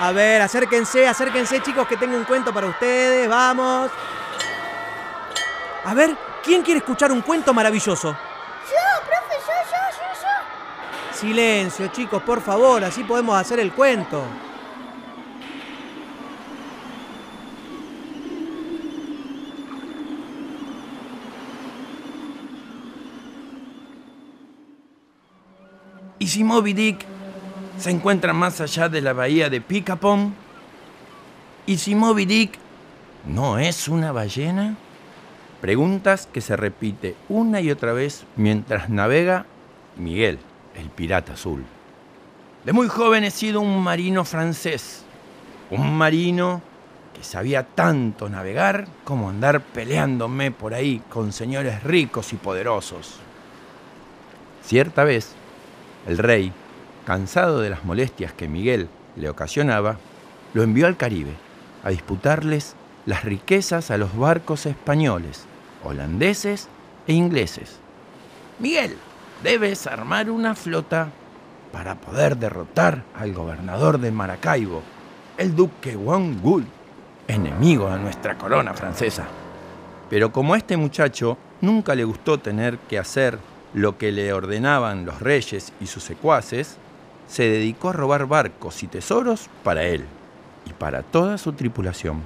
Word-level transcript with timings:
A 0.00 0.10
ver, 0.12 0.42
acérquense, 0.42 1.06
acérquense 1.06 1.62
chicos 1.62 1.86
que 1.86 1.96
tengo 1.96 2.16
un 2.16 2.24
cuento 2.24 2.52
para 2.52 2.66
ustedes, 2.66 3.28
vamos. 3.28 3.90
A 5.84 5.94
ver, 5.94 6.16
¿quién 6.42 6.62
quiere 6.62 6.78
escuchar 6.78 7.12
un 7.12 7.20
cuento 7.20 7.54
maravilloso? 7.54 8.08
Yo, 8.10 9.06
profe, 9.06 9.36
yo, 9.46 9.52
yo, 9.70 9.78
yo, 9.98 10.20
yo. 10.22 11.16
Silencio 11.16 11.86
chicos, 11.88 12.22
por 12.22 12.40
favor, 12.40 12.82
así 12.84 13.04
podemos 13.04 13.40
hacer 13.40 13.60
el 13.60 13.72
cuento. 13.72 14.24
¿Y 26.18 26.28
si 26.28 26.44
Moby 26.44 26.72
Dick 26.72 27.11
se 27.82 27.90
encuentra 27.90 28.32
más 28.32 28.60
allá 28.60 28.88
de 28.88 29.00
la 29.00 29.12
bahía 29.12 29.50
de 29.50 29.60
Picapom? 29.60 30.32
¿Y 31.66 31.78
si 31.78 31.96
Moby 31.96 32.26
Dick 32.26 32.52
no 33.26 33.58
es 33.58 33.88
una 33.88 34.12
ballena? 34.12 34.76
Preguntas 35.60 36.28
que 36.32 36.40
se 36.40 36.56
repite 36.56 37.16
una 37.28 37.60
y 37.60 37.72
otra 37.72 37.92
vez 37.92 38.24
mientras 38.36 38.88
navega 38.88 39.46
Miguel, 39.96 40.38
el 40.76 40.90
pirata 40.90 41.32
azul. 41.32 41.64
De 42.64 42.72
muy 42.72 42.86
joven 42.86 43.24
he 43.24 43.32
sido 43.32 43.60
un 43.60 43.82
marino 43.82 44.24
francés, 44.24 45.04
un 45.70 45.92
marino 45.96 46.62
que 47.16 47.24
sabía 47.24 47.64
tanto 47.64 48.28
navegar 48.28 48.86
como 49.02 49.28
andar 49.28 49.60
peleándome 49.60 50.52
por 50.52 50.72
ahí 50.72 51.02
con 51.08 51.32
señores 51.32 51.82
ricos 51.82 52.32
y 52.32 52.36
poderosos. 52.36 53.16
Cierta 54.64 55.02
vez, 55.02 55.34
el 56.06 56.18
rey, 56.18 56.52
cansado 57.04 57.60
de 57.60 57.70
las 57.70 57.84
molestias 57.84 58.32
que 58.32 58.48
Miguel 58.48 58.88
le 59.16 59.28
ocasionaba, 59.28 59.96
lo 60.54 60.62
envió 60.62 60.86
al 60.86 60.96
Caribe 60.96 61.32
a 61.82 61.90
disputarles 61.90 62.74
las 63.06 63.24
riquezas 63.24 63.90
a 63.90 63.98
los 63.98 64.16
barcos 64.16 64.66
españoles, 64.66 65.44
holandeses 65.84 66.68
e 67.06 67.14
ingleses. 67.14 67.78
Miguel, 68.58 68.96
debes 69.42 69.86
armar 69.86 70.30
una 70.30 70.54
flota 70.54 71.08
para 71.72 71.96
poder 71.96 72.36
derrotar 72.36 73.02
al 73.18 73.32
gobernador 73.32 73.98
de 73.98 74.12
Maracaibo, 74.12 74.82
el 75.38 75.56
duque 75.56 75.94
Juan 75.94 76.40
Gould, 76.40 76.66
enemigo 77.26 77.90
de 77.90 77.98
nuestra 77.98 78.36
corona 78.36 78.74
francesa. 78.74 79.26
Pero 80.10 80.30
como 80.30 80.54
a 80.54 80.58
este 80.58 80.76
muchacho 80.76 81.38
nunca 81.60 81.94
le 81.94 82.04
gustó 82.04 82.38
tener 82.38 82.78
que 82.78 82.98
hacer 82.98 83.38
lo 83.72 83.96
que 83.96 84.12
le 84.12 84.32
ordenaban 84.32 85.06
los 85.06 85.20
reyes 85.20 85.72
y 85.80 85.86
sus 85.86 86.04
secuaces, 86.04 86.76
se 87.32 87.44
dedicó 87.44 87.88
a 87.88 87.92
robar 87.94 88.26
barcos 88.26 88.82
y 88.82 88.88
tesoros 88.88 89.48
para 89.64 89.84
él 89.84 90.04
y 90.66 90.74
para 90.74 91.02
toda 91.02 91.38
su 91.38 91.54
tripulación. 91.54 92.20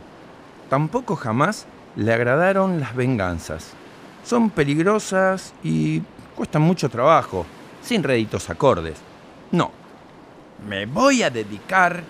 Tampoco 0.69 1.15
jamás 1.15 1.67
le 1.95 2.13
agradaron 2.13 2.81
las 2.81 2.97
venganzas. 2.97 3.75
Son 4.25 4.51
peligrosas 4.51 5.55
y 5.63 6.03
cuestan 6.35 6.63
mucho 6.63 6.89
trabajo, 6.89 7.47
sin 7.83 8.03
réditos 8.03 8.51
acordes. 8.51 8.99
No, 9.53 9.71
me 10.69 10.87
voy 10.87 11.23
a 11.23 11.31
dedicar 11.31 12.03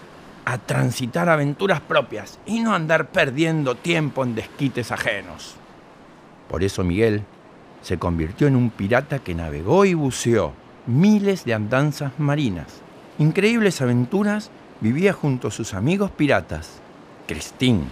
a 0.46 0.56
transitar 0.56 1.28
aventuras 1.28 1.82
propias 1.82 2.38
y 2.46 2.60
no 2.60 2.74
andar 2.74 3.08
perdiendo 3.10 3.74
tiempo 3.74 4.24
en 4.24 4.34
desquites 4.34 4.90
ajenos. 4.90 5.56
Por 6.48 6.64
eso 6.64 6.82
Miguel 6.82 7.24
se 7.82 7.98
convirtió 7.98 8.46
en 8.46 8.56
un 8.56 8.70
pirata 8.70 9.18
que 9.18 9.34
navegó 9.34 9.84
y 9.84 9.92
buceó 9.92 10.54
miles 10.86 11.44
de 11.44 11.52
andanzas 11.52 12.18
marinas. 12.18 12.85
Increíbles 13.18 13.80
aventuras 13.80 14.50
vivía 14.80 15.14
junto 15.14 15.48
a 15.48 15.50
sus 15.50 15.72
amigos 15.72 16.10
piratas, 16.10 16.80
Christine, 17.26 17.84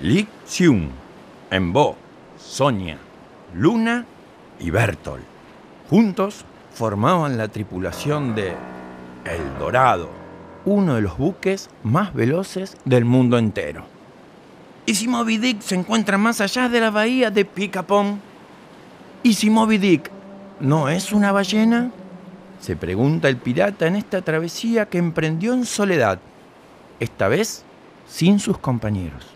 Li 0.00 0.28
Xiun, 0.46 0.90
Embo, 1.50 1.96
Sonia, 2.38 2.96
Luna 3.54 4.06
y 4.60 4.70
Bertol. 4.70 5.20
Juntos 5.90 6.44
formaban 6.72 7.36
la 7.36 7.48
tripulación 7.48 8.36
de 8.36 8.54
El 9.24 9.58
Dorado, 9.58 10.10
uno 10.64 10.94
de 10.94 11.00
los 11.00 11.18
buques 11.18 11.70
más 11.82 12.14
veloces 12.14 12.76
del 12.84 13.04
mundo 13.04 13.36
entero. 13.36 13.84
¿Y 14.86 14.94
si 14.94 15.08
Moby 15.08 15.38
Dick 15.38 15.60
se 15.60 15.74
encuentra 15.74 16.18
más 16.18 16.40
allá 16.40 16.68
de 16.68 16.80
la 16.80 16.90
bahía 16.90 17.32
de 17.32 17.44
Picapón? 17.44 18.20
¿Y 19.24 19.34
si 19.34 19.50
Moby 19.50 19.78
Dick 19.78 20.10
no 20.60 20.88
es 20.88 21.12
una 21.12 21.32
ballena? 21.32 21.90
Se 22.60 22.76
pregunta 22.76 23.28
el 23.28 23.36
pirata 23.36 23.86
en 23.86 23.96
esta 23.96 24.22
travesía 24.22 24.86
que 24.86 24.98
emprendió 24.98 25.54
en 25.54 25.64
soledad, 25.64 26.18
esta 27.00 27.28
vez 27.28 27.64
sin 28.08 28.40
sus 28.40 28.58
compañeros, 28.58 29.26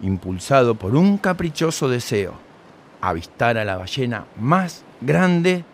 impulsado 0.00 0.74
por 0.74 0.94
un 0.94 1.16
caprichoso 1.16 1.88
deseo, 1.88 2.34
avistar 3.00 3.56
a 3.56 3.64
la 3.64 3.76
ballena 3.76 4.26
más 4.38 4.84
grande 5.00 5.64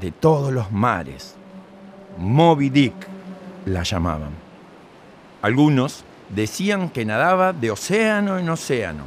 de 0.00 0.10
todos 0.10 0.52
los 0.52 0.72
mares. 0.72 1.34
Moby 2.16 2.70
Dick 2.70 2.94
la 3.66 3.82
llamaban. 3.82 4.30
Algunos 5.42 6.04
decían 6.28 6.88
que 6.88 7.04
nadaba 7.04 7.52
de 7.52 7.70
océano 7.70 8.38
en 8.38 8.48
océano, 8.48 9.04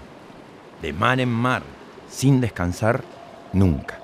de 0.81 0.93
mar 0.93 1.19
en 1.19 1.29
mar, 1.29 1.63
sin 2.09 2.39
descansar 2.39 3.03
nunca. 3.53 3.99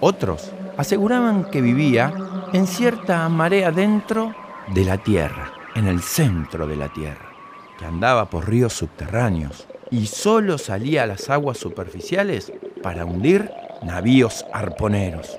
Otros 0.00 0.52
aseguraban 0.76 1.44
que 1.44 1.60
vivía 1.60 2.12
en 2.52 2.66
cierta 2.66 3.28
marea 3.28 3.70
dentro 3.70 4.34
de 4.68 4.84
la 4.84 4.98
tierra, 4.98 5.52
en 5.74 5.86
el 5.86 6.02
centro 6.02 6.66
de 6.66 6.76
la 6.76 6.88
tierra, 6.88 7.32
que 7.78 7.84
andaba 7.84 8.30
por 8.30 8.48
ríos 8.48 8.72
subterráneos 8.72 9.66
y 9.90 10.06
solo 10.06 10.58
salía 10.58 11.04
a 11.04 11.06
las 11.06 11.30
aguas 11.30 11.58
superficiales 11.58 12.52
para 12.82 13.04
hundir 13.04 13.50
navíos 13.82 14.44
arponeros. 14.52 15.36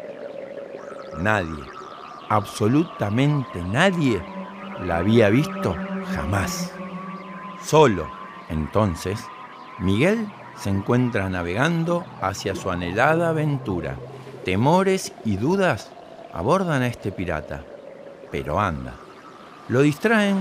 Nadie, 1.20 1.64
absolutamente 2.30 3.62
nadie, 3.64 4.22
la 4.86 4.98
había 4.98 5.30
visto 5.30 5.76
jamás. 6.14 6.72
Solo, 7.62 8.08
entonces, 8.50 9.20
Miguel 9.80 10.32
se 10.56 10.70
encuentra 10.70 11.30
navegando 11.30 12.06
hacia 12.22 12.56
su 12.56 12.70
anhelada 12.70 13.30
aventura. 13.30 13.96
Temores 14.46 15.14
y 15.26 15.38
dudas 15.38 15.92
abordan 16.34 16.82
a 16.82 16.88
este 16.88 17.12
pirata, 17.12 17.64
pero 18.32 18.60
anda. 18.60 18.94
Lo 19.70 19.82
distraen 19.82 20.38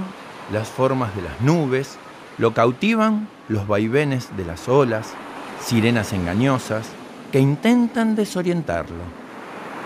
las 0.52 0.68
formas 0.68 1.14
de 1.16 1.22
las 1.22 1.40
nubes, 1.40 1.98
lo 2.38 2.52
cautivan 2.54 3.28
los 3.48 3.66
vaivenes 3.66 4.36
de 4.36 4.44
las 4.44 4.68
olas, 4.68 5.14
sirenas 5.60 6.12
engañosas 6.12 6.86
que 7.32 7.40
intentan 7.40 8.14
desorientarlo. 8.14 9.02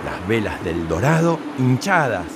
Las 0.05 0.29
velas 0.29 0.63
del 0.65 0.89
dorado 0.89 1.39
hinchadas, 1.59 2.27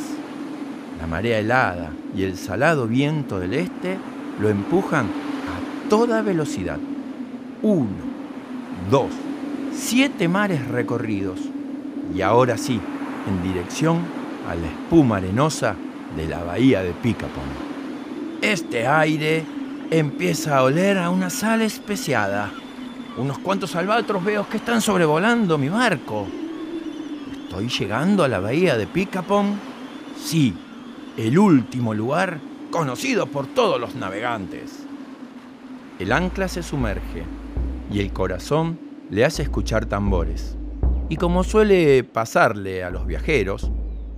la 1.00 1.06
marea 1.06 1.38
helada 1.38 1.90
y 2.14 2.24
el 2.24 2.36
salado 2.36 2.86
viento 2.86 3.38
del 3.38 3.54
este 3.54 3.98
lo 4.40 4.48
empujan 4.48 5.06
a 5.06 5.88
toda 5.88 6.22
velocidad 6.22 6.78
uno, 7.62 7.88
dos, 8.90 9.10
siete 9.72 10.28
mares 10.28 10.68
recorridos 10.68 11.40
y 12.14 12.20
ahora 12.20 12.58
sí, 12.58 12.78
en 13.26 13.42
dirección 13.42 14.00
a 14.48 14.54
la 14.54 14.66
espuma 14.66 15.16
arenosa 15.16 15.74
de 16.16 16.26
la 16.26 16.42
bahía 16.42 16.82
de 16.82 16.92
Picapón. 16.92 17.44
Este 18.42 18.86
aire 18.86 19.44
empieza 19.90 20.58
a 20.58 20.62
oler 20.62 20.98
a 20.98 21.10
una 21.10 21.30
sal 21.30 21.62
especiada. 21.62 22.50
Unos 23.16 23.38
cuantos 23.38 23.74
albatros 23.76 24.24
veo 24.24 24.48
que 24.48 24.58
están 24.58 24.80
sobrevolando 24.80 25.56
mi 25.56 25.68
barco. 25.68 26.26
¿Estoy 27.44 27.68
llegando 27.68 28.24
a 28.24 28.28
la 28.28 28.40
bahía 28.40 28.76
de 28.76 28.86
Picapón? 28.86 29.58
Sí, 30.20 30.54
el 31.16 31.38
último 31.38 31.94
lugar 31.94 32.38
conocido 32.70 33.26
por 33.26 33.46
todos 33.46 33.80
los 33.80 33.94
navegantes. 33.94 34.84
El 35.98 36.10
ancla 36.10 36.48
se 36.48 36.62
sumerge 36.62 37.24
y 37.90 38.00
el 38.00 38.12
corazón 38.12 38.80
le 39.10 39.24
hace 39.24 39.42
escuchar 39.42 39.86
tambores. 39.86 40.56
Y 41.08 41.16
como 41.16 41.44
suele 41.44 42.04
pasarle 42.04 42.82
a 42.82 42.90
los 42.90 43.06
viajeros, 43.06 43.70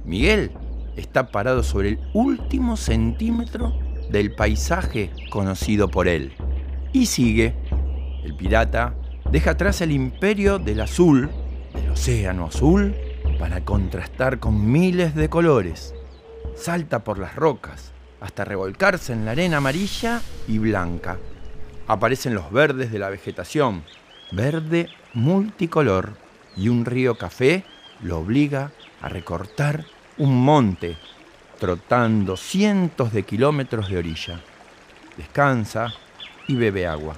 Miguel 0.05 0.53
está 0.97 1.31
parado 1.31 1.62
sobre 1.62 1.91
el 1.91 1.99
último 2.15 2.77
centímetro 2.77 3.77
del 4.11 4.35
paisaje 4.35 5.11
conocido 5.31 5.88
por 5.88 6.09
él. 6.09 6.33
Y 6.93 7.06
sigue. 7.06 7.55
El 8.25 8.37
pirata 8.37 8.94
deja 9.31 9.53
atrás 9.53 9.81
el 9.81 9.93
imperio 9.93 10.59
del 10.59 10.81
azul, 10.81 11.29
del 11.75 11.91
océano 11.91 12.47
azul, 12.47 12.94
para 13.38 13.65
contrastar 13.65 14.38
con 14.38 14.71
miles 14.71 15.15
de 15.15 15.29
colores. 15.29 15.94
Salta 16.55 17.05
por 17.05 17.19
las 17.19 17.37
rocas 17.37 17.93
hasta 18.21 18.44
revolcarse 18.44 19.12
en 19.12 19.25
la 19.25 19.33
arena 19.33 19.59
amarilla 19.59 20.23
y 20.49 20.59
blanca 20.59 21.19
aparecen 21.87 22.35
los 22.35 22.50
verdes 22.50 22.91
de 22.91 22.99
la 22.99 23.09
vegetación, 23.09 23.85
verde 24.33 24.88
multicolor, 25.15 26.15
y 26.56 26.69
un 26.69 26.85
río 26.85 27.17
café 27.17 27.64
lo 28.00 28.19
obliga 28.19 28.73
a 29.00 29.08
recortar 29.08 29.85
un 30.19 30.44
monte, 30.44 30.97
trotando 31.58 32.37
cientos 32.37 33.12
de 33.12 33.23
kilómetros 33.25 33.88
de 33.88 33.99
orilla. 33.99 34.41
descansa 35.17 35.94
y 36.47 36.55
bebe 36.55 36.87
agua. 36.87 37.17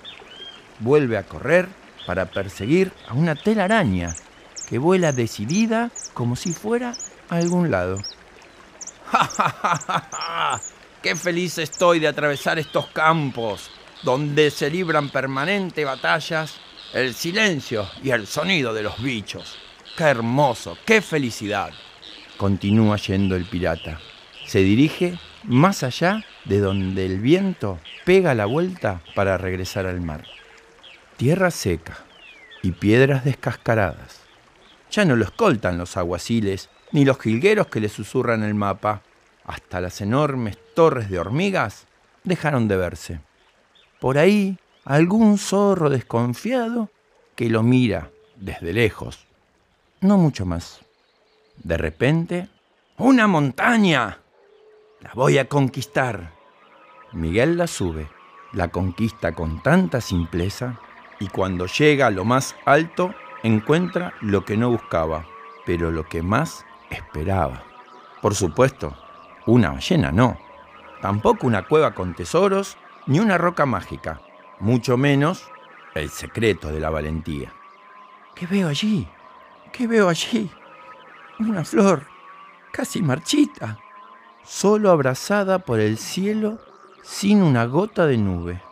Vuelve 0.81 1.17
a 1.17 1.25
correr 1.25 1.69
para 2.07 2.27
perseguir 2.27 2.93
a 3.09 3.15
una 3.15 3.35
telaraña 3.35 4.15
que 4.69 4.79
vuela 4.79 5.13
decidida 5.13 5.91
como 6.15 6.37
si 6.37 6.53
fuera 6.53 6.95
a 7.29 7.37
algún 7.37 7.71
lado. 7.71 7.99
¡Ja, 9.11 9.25
ja, 9.25 9.51
ja, 9.51 10.09
ja! 10.11 10.61
¡Qué 11.03 11.17
feliz 11.17 11.59
estoy 11.59 12.01
de 12.01 12.09
atravesar 12.09 12.59
estos 12.59 12.87
campos 12.89 13.71
donde 14.03 14.51
se 14.51 14.71
libran 14.71 15.11
permanente 15.11 15.85
batallas, 15.85 16.61
el 16.93 17.15
silencio 17.15 17.87
y 18.03 18.11
el 18.11 18.27
sonido 18.27 18.73
de 18.73 18.83
los 18.83 19.03
bichos! 19.03 19.59
¡Qué 19.97 20.05
hermoso! 20.05 20.79
¡Qué 20.85 21.03
felicidad! 21.03 21.71
Continúa 22.37 22.97
yendo 22.97 23.37
el 23.37 23.45
pirata. 23.45 24.01
Se 24.47 24.61
dirige 24.61 25.19
más 25.45 25.83
allá 25.83 26.25
de 26.45 26.61
donde 26.61 27.05
el 27.05 27.19
viento 27.21 27.79
pega 28.05 28.35
la 28.35 28.47
vuelta 28.47 29.03
para 29.15 29.37
regresar 29.37 29.87
al 29.87 30.01
mar. 30.01 30.25
Tierra 31.17 31.51
seca 31.51 31.99
y 32.63 32.73
piedras 32.73 33.25
descascaradas. 33.25 34.23
Ya 34.91 35.05
no 35.05 35.17
lo 35.17 35.25
escoltan 35.25 35.79
los 35.79 35.97
aguaciles 35.97 36.71
ni 36.93 37.05
los 37.05 37.19
jilgueros 37.19 37.67
que 37.67 37.81
le 37.81 37.89
susurran 37.89 38.43
el 38.43 38.55
mapa. 38.55 39.03
Hasta 39.45 39.81
las 39.81 40.01
enormes 40.01 40.59
torres 40.75 41.11
de 41.11 41.19
hormigas 41.19 41.87
dejaron 42.25 42.69
de 42.69 42.77
verse. 42.77 43.21
Por 43.99 44.19
ahí, 44.19 44.59
algún 44.89 45.37
zorro 45.37 45.91
desconfiado 45.91 46.89
que 47.37 47.51
lo 47.51 47.63
mira 47.63 48.11
desde 48.37 48.73
lejos. 48.73 49.27
No 50.01 50.17
mucho 50.17 50.47
más. 50.47 50.81
De 51.63 51.77
repente, 51.77 52.49
¡una 52.97 53.27
montaña! 53.27 54.19
La 55.03 55.13
voy 55.13 55.37
a 55.37 55.47
conquistar. 55.47 56.33
Miguel 57.13 57.59
la 57.59 57.67
sube, 57.67 58.09
la 58.55 58.69
conquista 58.69 59.33
con 59.33 59.63
tanta 59.63 60.01
simpleza 60.01 60.81
y 61.21 61.29
cuando 61.29 61.67
llega 61.67 62.07
a 62.07 62.11
lo 62.11 62.25
más 62.25 62.57
alto 62.65 63.15
encuentra 63.43 64.15
lo 64.23 64.47
que 64.47 64.57
no 64.57 64.71
buscaba, 64.71 65.27
pero 65.67 65.91
lo 65.91 66.09
que 66.09 66.23
más 66.23 66.65
esperaba. 66.89 67.63
Por 68.23 68.35
supuesto, 68.35 68.97
una 69.45 69.73
ballena 69.73 70.13
no, 70.13 70.39
tampoco 71.03 71.47
una 71.47 71.67
cueva 71.67 71.95
con 71.95 72.15
tesoros 72.15 72.79
ni 73.07 73.21
una 73.21 73.37
roca 73.37 73.67
mágica, 73.67 74.23
mucho 74.61 74.97
menos 74.97 75.51
el 75.95 76.11
secreto 76.11 76.69
de 76.69 76.81
la 76.81 76.91
valentía. 76.91 77.53
¿Qué 78.35 78.47
veo 78.47 78.69
allí? 78.69 79.09
¿Qué 79.73 79.87
veo 79.87 80.09
allí? 80.09 80.51
Una 81.41 81.65
flor, 81.65 82.07
casi 82.73 83.03
marchita, 83.03 83.79
solo 84.45 84.91
abrazada 84.91 85.59
por 85.61 85.81
el 85.81 85.99
cielo 85.99 86.59
sin 87.03 87.43
una 87.43 87.65
gota 87.65 88.07
de 88.07 88.17
nube. 88.17 88.63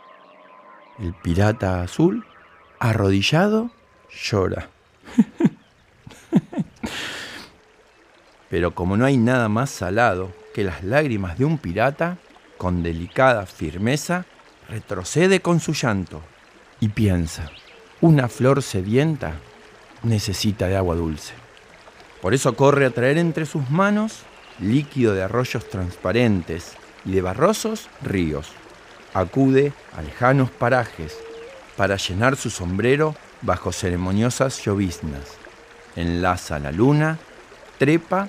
El 0.99 1.15
pirata 1.15 1.83
azul, 1.83 2.25
arrodillado, 2.79 3.71
llora. 4.11 4.69
Pero 8.51 8.75
como 8.75 8.97
no 8.97 9.05
hay 9.05 9.17
nada 9.17 9.49
más 9.49 9.71
salado 9.71 10.33
que 10.55 10.65
las 10.65 10.85
lágrimas 10.85 11.39
de 11.39 11.45
un 11.45 11.59
pirata, 11.59 12.19
con 12.57 12.83
delicada 12.83 13.45
firmeza, 13.47 14.25
retrocede 14.69 15.41
con 15.41 15.61
su 15.61 15.73
llanto 15.73 16.23
y 16.81 16.89
piensa, 16.89 17.51
una 18.01 18.29
flor 18.29 18.63
sedienta 18.63 19.35
necesita 20.03 20.67
de 20.67 20.77
agua 20.77 20.95
dulce. 20.95 21.35
Por 22.21 22.35
eso 22.35 22.57
corre 22.57 22.87
a 22.87 22.91
traer 22.91 23.19
entre 23.19 23.47
sus 23.47 23.71
manos 23.71 24.23
líquido 24.61 25.15
de 25.15 25.23
arroyos 25.23 25.69
transparentes 25.69 26.73
y 27.05 27.13
de 27.13 27.23
barrosos 27.23 27.89
ríos. 28.03 28.53
Acude 29.15 29.73
a 29.97 30.03
lejanos 30.03 30.51
parajes 30.51 31.17
para 31.77 31.97
llenar 31.97 32.37
su 32.37 32.51
sombrero 32.51 33.15
bajo 33.43 33.73
ceremoniosas 33.73 34.63
lloviznas. 34.65 35.37
Enlaza 35.95 36.59
la 36.59 36.73
luna, 36.73 37.19
trepa 37.79 38.29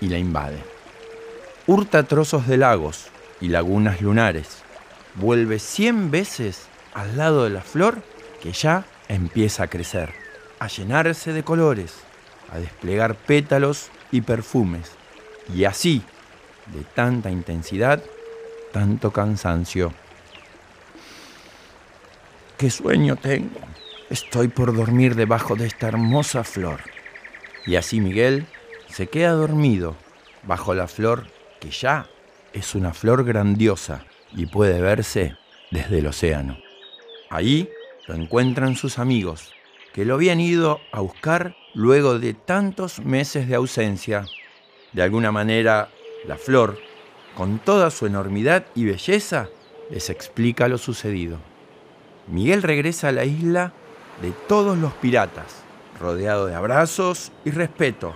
y 0.00 0.08
la 0.08 0.18
invade. 0.18 0.62
Hurta 1.66 2.04
trozos 2.04 2.46
de 2.46 2.56
lagos 2.56 3.08
y 3.40 3.48
lagunas 3.48 4.00
lunares. 4.00 4.62
Vuelve 5.16 5.58
cien 5.58 6.10
veces 6.10 6.66
al 6.92 7.16
lado 7.16 7.44
de 7.44 7.50
la 7.50 7.62
flor 7.62 8.02
que 8.42 8.52
ya 8.52 8.84
empieza 9.08 9.62
a 9.62 9.66
crecer, 9.68 10.12
a 10.58 10.68
llenarse 10.68 11.32
de 11.32 11.42
colores, 11.42 11.94
a 12.52 12.58
desplegar 12.58 13.14
pétalos 13.14 13.88
y 14.12 14.20
perfumes. 14.20 14.92
Y 15.54 15.64
así, 15.64 16.02
de 16.66 16.82
tanta 16.82 17.30
intensidad, 17.30 18.02
tanto 18.72 19.10
cansancio. 19.10 19.94
¿Qué 22.58 22.68
sueño 22.68 23.16
tengo? 23.16 23.60
Estoy 24.10 24.48
por 24.48 24.76
dormir 24.76 25.14
debajo 25.14 25.56
de 25.56 25.66
esta 25.66 25.88
hermosa 25.88 26.44
flor. 26.44 26.80
Y 27.64 27.76
así 27.76 28.02
Miguel 28.02 28.46
se 28.90 29.06
queda 29.06 29.30
dormido 29.30 29.96
bajo 30.42 30.74
la 30.74 30.88
flor 30.88 31.26
que 31.58 31.70
ya 31.70 32.06
es 32.52 32.74
una 32.74 32.92
flor 32.92 33.24
grandiosa 33.24 34.04
y 34.36 34.46
puede 34.46 34.80
verse 34.80 35.36
desde 35.70 35.98
el 35.98 36.06
océano. 36.06 36.58
Ahí 37.30 37.68
lo 38.06 38.14
encuentran 38.14 38.76
sus 38.76 38.98
amigos, 38.98 39.52
que 39.92 40.04
lo 40.04 40.14
habían 40.14 40.40
ido 40.40 40.80
a 40.92 41.00
buscar 41.00 41.56
luego 41.74 42.18
de 42.18 42.34
tantos 42.34 43.00
meses 43.00 43.48
de 43.48 43.56
ausencia. 43.56 44.26
De 44.92 45.02
alguna 45.02 45.32
manera, 45.32 45.88
la 46.26 46.36
flor, 46.36 46.78
con 47.34 47.58
toda 47.58 47.90
su 47.90 48.06
enormidad 48.06 48.66
y 48.74 48.84
belleza, 48.84 49.48
les 49.90 50.10
explica 50.10 50.68
lo 50.68 50.78
sucedido. 50.78 51.38
Miguel 52.28 52.62
regresa 52.62 53.08
a 53.08 53.12
la 53.12 53.24
isla 53.24 53.72
de 54.20 54.32
todos 54.48 54.76
los 54.78 54.92
piratas, 54.94 55.62
rodeado 55.98 56.46
de 56.46 56.54
abrazos 56.54 57.32
y 57.44 57.50
respeto, 57.50 58.14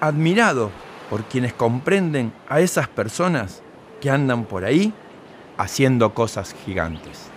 admirado 0.00 0.70
por 1.08 1.24
quienes 1.24 1.52
comprenden 1.52 2.32
a 2.48 2.60
esas 2.60 2.88
personas 2.88 3.62
que 4.00 4.10
andan 4.10 4.44
por 4.44 4.64
ahí 4.64 4.92
haciendo 5.62 6.12
cosas 6.12 6.56
gigantes. 6.66 7.30